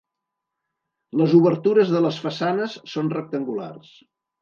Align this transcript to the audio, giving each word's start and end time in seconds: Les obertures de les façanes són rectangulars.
Les 1.21 1.35
obertures 1.41 1.93
de 1.99 2.03
les 2.07 2.19
façanes 2.25 2.77
són 2.97 3.15
rectangulars. 3.19 3.97